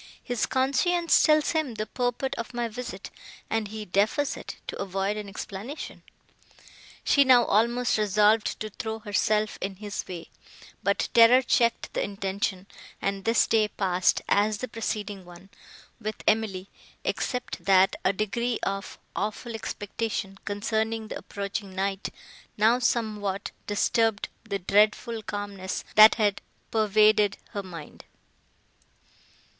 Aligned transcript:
"His 0.23 0.47
conscience 0.47 1.21
tells 1.21 1.51
him 1.51 1.75
the 1.75 1.85
purport 1.85 2.33
of 2.33 2.55
my 2.55 2.67
visit, 2.67 3.11
and 3.51 3.67
he 3.67 3.85
defers 3.85 4.35
it, 4.35 4.55
to 4.65 4.79
avoid 4.81 5.15
an 5.15 5.29
explanation." 5.29 6.01
She 7.03 7.23
now 7.23 7.45
almost 7.45 7.99
resolved 7.99 8.59
to 8.61 8.71
throw 8.71 8.97
herself 8.97 9.59
in 9.61 9.75
his 9.75 10.03
way, 10.07 10.31
but 10.81 11.07
terror 11.13 11.43
checked 11.43 11.93
the 11.93 12.03
intention, 12.03 12.65
and 12.99 13.25
this 13.25 13.45
day 13.45 13.67
passed, 13.67 14.23
as 14.27 14.57
the 14.57 14.67
preceding 14.67 15.23
one, 15.23 15.51
with 15.99 16.23
Emily, 16.27 16.67
except 17.03 17.65
that 17.65 17.95
a 18.03 18.11
degree 18.11 18.57
of 18.63 18.97
awful 19.15 19.53
expectation, 19.53 20.39
concerning 20.45 21.09
the 21.09 21.17
approaching 21.19 21.75
night, 21.75 22.09
now 22.57 22.79
somewhat 22.79 23.51
disturbed 23.67 24.29
the 24.49 24.57
dreadful 24.57 25.21
calmness 25.21 25.83
that 25.93 26.15
had 26.15 26.41
pervaded 26.71 27.37
her 27.49 27.61
mind. 27.61 28.05